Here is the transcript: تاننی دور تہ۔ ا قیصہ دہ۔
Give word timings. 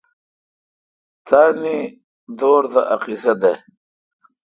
تاننی 1.27 1.77
دور 2.37 2.63
تہ۔ 2.71 2.81
ا 2.93 2.95
قیصہ 3.03 3.33
دہ۔ 3.41 3.51